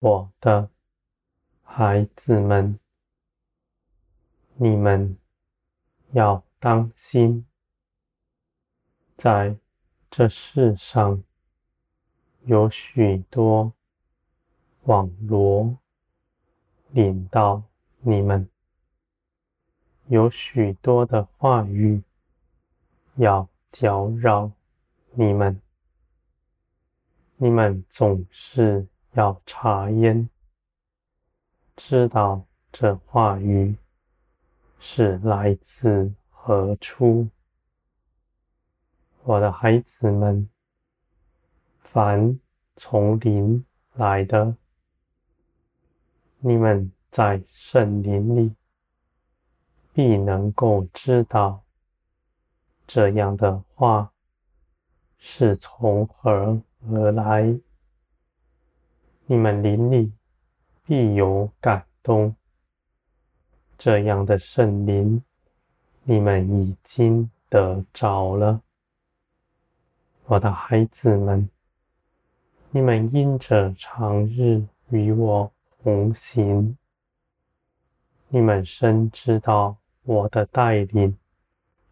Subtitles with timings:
[0.00, 0.70] 我的
[1.62, 2.80] 孩子们，
[4.54, 5.18] 你们
[6.12, 7.44] 要当心，
[9.14, 9.54] 在
[10.10, 11.22] 这世上
[12.44, 13.74] 有许多
[14.84, 15.76] 网罗
[16.92, 17.62] 引到
[17.98, 18.48] 你们，
[20.06, 22.02] 有许多的话语
[23.16, 24.50] 要搅扰
[25.10, 25.60] 你们，
[27.36, 30.28] 你们总是要察验，
[31.76, 33.74] 知道这话语
[34.78, 37.28] 是来自何处。
[39.24, 40.48] 我的孩子们，
[41.80, 42.38] 凡
[42.76, 44.56] 从林来的，
[46.38, 48.54] 你们在圣灵里
[49.92, 51.64] 必能够知道
[52.86, 54.12] 这样的话
[55.18, 57.60] 是从何而来。
[59.32, 60.12] 你们灵里
[60.84, 62.34] 必有感动，
[63.78, 65.22] 这样的圣灵，
[66.02, 68.60] 你们已经得着了。
[70.26, 71.48] 我的孩子们，
[72.72, 76.76] 你们因着常日与我同行，
[78.30, 81.16] 你们深知道我的带领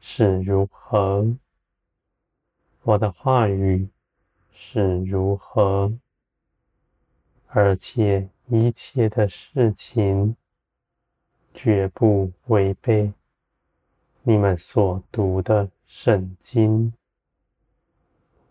[0.00, 1.34] 是如何，
[2.82, 3.88] 我的话语
[4.52, 5.90] 是如何。
[7.54, 10.34] 而且一切的事情
[11.52, 13.12] 绝不违背
[14.22, 16.94] 你们所读的圣经，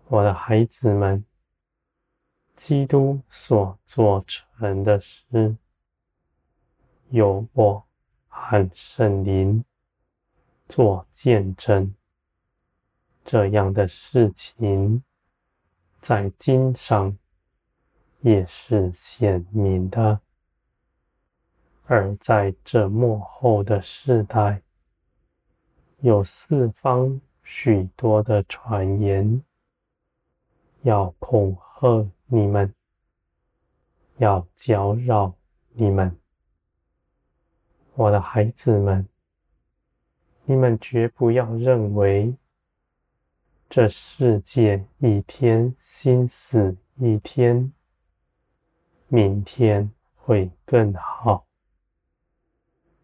[0.05, 1.25] 我的孩子们，
[2.55, 5.57] 基督所做成的事，
[7.09, 7.83] 有我
[8.27, 9.65] 和圣灵
[10.69, 11.95] 做见证，
[13.25, 15.03] 这样的事情
[15.99, 17.17] 在经上。
[18.21, 20.19] 也是显明的，
[21.85, 24.61] 而在这幕后的世代，
[26.01, 29.43] 有四方许多的传言，
[30.83, 32.71] 要恐吓你们，
[34.17, 35.33] 要搅扰
[35.71, 36.15] 你们，
[37.95, 39.07] 我的孩子们，
[40.45, 42.35] 你们绝不要认为
[43.67, 47.73] 这世界一天新死一天。
[49.13, 51.45] 明天会更好，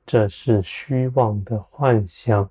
[0.06, 2.50] 这是虚妄的幻想，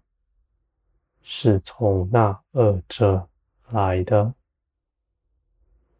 [1.22, 3.26] 是从那二者
[3.70, 4.34] 来的。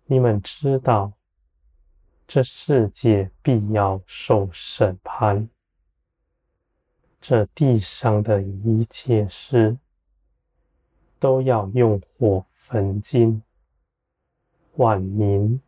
[0.05, 1.15] 你们知道，
[2.27, 5.49] 这世界必要受审判，
[7.22, 9.78] 这地上的一切事
[11.19, 13.43] 都要用火焚尽，
[14.75, 15.59] 万民。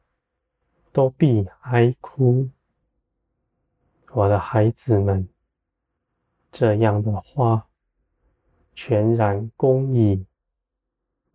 [0.92, 2.48] 都必哀哭，
[4.10, 5.28] 我的孩子们，
[6.50, 7.66] 这样的话，
[8.74, 10.24] 全然公义，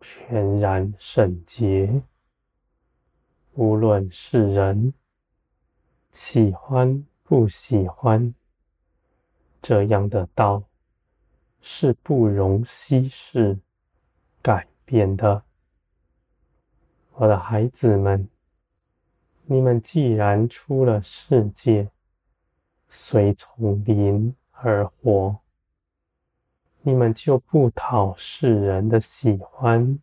[0.00, 2.02] 全然圣洁。
[3.54, 4.92] 无论是人
[6.10, 8.34] 喜欢不喜欢，
[9.62, 10.64] 这样的道
[11.60, 13.58] 是不容稀释、
[14.42, 15.44] 改变的，
[17.12, 18.28] 我的孩子们。
[19.46, 21.90] 你们既然出了世界，
[22.88, 25.36] 随从灵而活，
[26.80, 29.98] 你们就不讨世人的喜欢。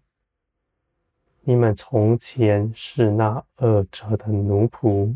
[1.42, 5.16] 你们从前是那恶者的奴仆，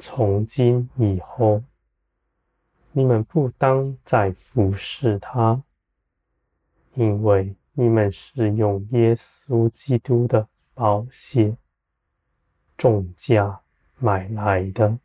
[0.00, 1.62] 从今以后，
[2.90, 5.62] 你们不当再服侍他，
[6.94, 11.56] 因为你们是用耶稣基督的宝血。
[12.80, 13.60] 重价
[13.98, 14.98] 买来的，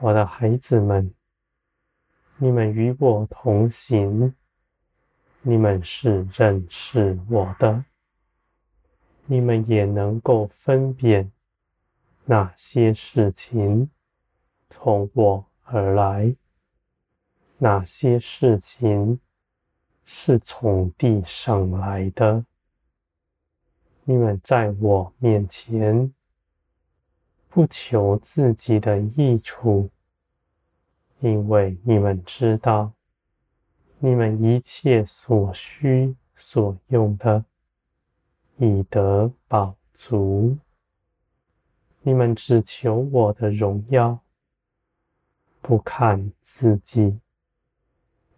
[0.00, 1.14] 我的孩子们，
[2.38, 4.34] 你们与我同行，
[5.42, 7.84] 你们是认识我的，
[9.26, 11.30] 你们也能够分辨
[12.24, 13.88] 哪些事情
[14.70, 16.34] 从我而来，
[17.58, 19.20] 哪些事情
[20.04, 22.44] 是从地上来的。
[24.10, 26.14] 你们在我面前
[27.50, 29.90] 不求自己的益处，
[31.20, 32.90] 因为你们知道，
[33.98, 37.44] 你们一切所需所用的
[38.56, 40.56] 已得饱足。
[42.00, 44.18] 你们只求我的荣耀，
[45.60, 47.20] 不看自己，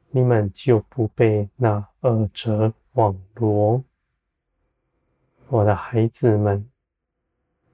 [0.08, 3.84] 你们就不被那恶者网罗。
[5.52, 6.70] 我的孩子们，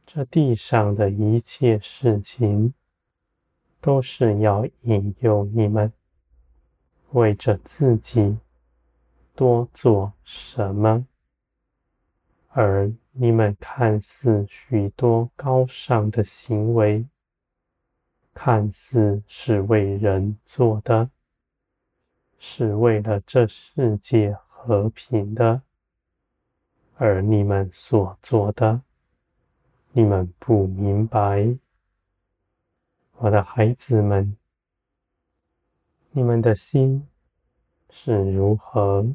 [0.07, 2.73] 这地上的一切事情，
[3.83, 5.93] 都是要引诱你们
[7.11, 8.39] 为着自己
[9.35, 11.07] 多做什么，
[12.49, 17.05] 而你们看似许多高尚的行为，
[18.33, 21.11] 看似是为人做的，
[22.39, 25.61] 是为了这世界和平的，
[26.97, 28.83] 而你们所做的。
[29.93, 31.57] 你们不明白，
[33.19, 34.37] 我的孩子们，
[36.11, 37.07] 你们的心
[37.91, 39.07] 是如何？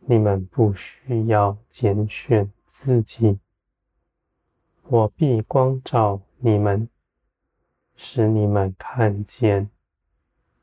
[0.00, 3.38] 你们不需要拣选自己，
[4.82, 6.88] 我必光照你们，
[7.94, 9.70] 使你们看见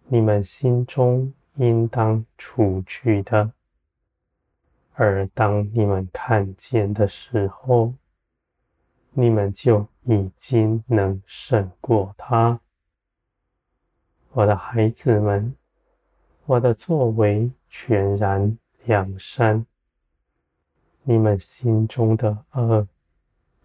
[0.08, 3.54] 你们心中应当除去的。
[5.02, 7.94] 而当你们看见的时候，
[9.12, 12.60] 你们就已经能胜过他，
[14.34, 15.56] 我的孩子们，
[16.46, 19.66] 我的作为全然两山，
[21.04, 22.86] 你们心中的恶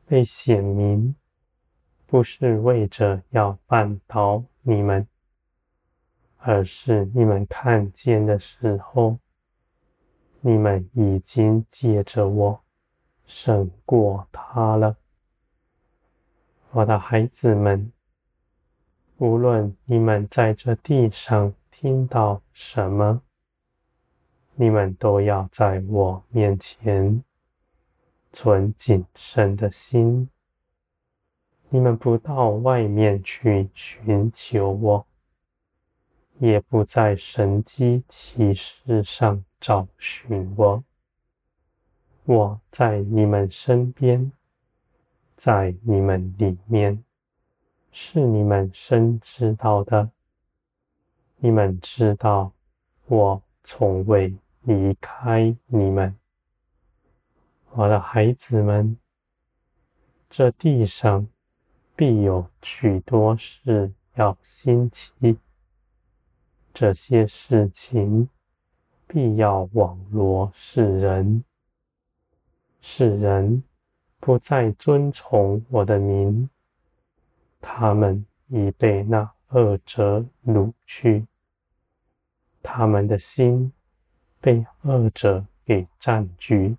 [0.06, 1.16] 被显明，
[2.06, 5.04] 不是为着要绊倒你们，
[6.38, 9.18] 而是你们看见的时候，
[10.46, 12.60] 你们已经借着我
[13.24, 14.94] 胜过他了。
[16.72, 17.90] 我的孩子们，
[19.16, 23.22] 无论你们在这地上听到什么，
[24.54, 27.24] 你们都要在我面前
[28.30, 30.28] 存谨慎的心。
[31.70, 35.06] 你们不到外面去寻求我，
[36.38, 40.84] 也不在神迹奇事上找寻我。
[42.24, 44.30] 我在你们身边。
[45.36, 47.02] 在你们里面，
[47.90, 50.10] 是你们深知道的。
[51.38, 52.52] 你们知道，
[53.06, 56.14] 我从未离开你们，
[57.70, 58.98] 我的孩子们。
[60.28, 61.26] 这地上
[61.96, 65.38] 必有许多事要兴起，
[66.74, 68.28] 这些事情
[69.06, 71.44] 必要网罗世人，
[72.80, 73.62] 世人。
[74.20, 76.48] 不再遵从我的名，
[77.60, 81.26] 他们已被那恶者掳去，
[82.62, 83.70] 他们的心
[84.40, 86.74] 被恶者给占据，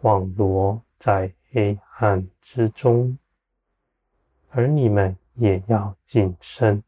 [0.00, 3.16] 网罗在黑暗之中，
[4.48, 6.82] 而你们也要谨慎，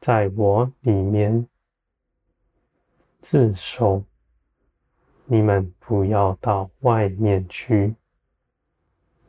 [0.00, 1.46] 在我里面
[3.24, 4.04] 自守。
[5.24, 7.94] 你们不要到外面去，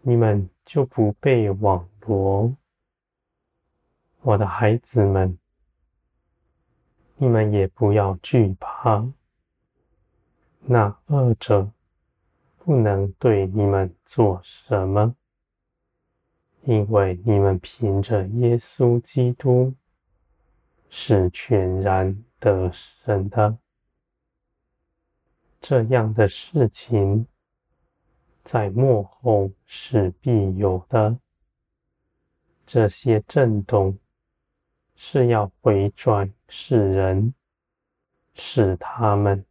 [0.02, 2.54] 你们就不被网罗。
[4.20, 5.38] 我的孩子们，
[7.16, 9.10] 你们也不要惧怕，
[10.60, 11.72] 那恶者
[12.58, 15.16] 不能对你们做什么，
[16.64, 19.74] 因为你们凭着耶稣基督
[20.90, 23.58] 是全然得胜的。
[25.68, 27.26] 这样的事情，
[28.44, 31.18] 在幕后是必有的。
[32.68, 33.98] 这些震动
[34.96, 37.34] 是要回转世人，
[38.36, 39.44] 使他们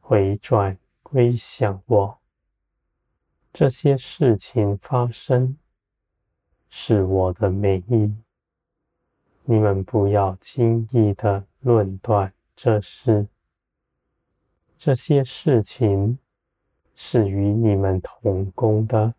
[0.00, 2.18] 回转归向我。
[3.54, 5.56] 这些事情发生，
[6.68, 8.14] 是我的美意。
[9.44, 13.26] 你们不要轻易的论断这事。
[14.78, 16.18] 这些事情
[16.94, 19.14] 是与你们同工的，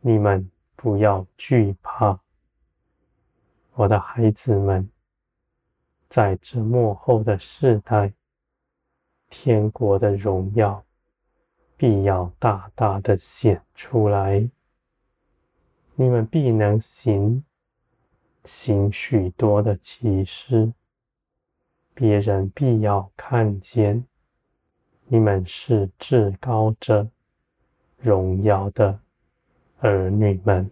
[0.00, 2.20] 你们不要惧怕，
[3.74, 4.88] 我的孩子们。
[6.08, 8.12] 在这末后的世代，
[9.30, 10.84] 天国的荣耀
[11.76, 14.48] 必要大大的显出来，
[15.94, 17.42] 你们必能行
[18.44, 20.72] 行许多的奇事，
[21.94, 24.06] 别人必要看见。
[25.12, 27.06] 你们是至高者
[27.98, 28.98] 荣耀的
[29.80, 30.70] 儿女们。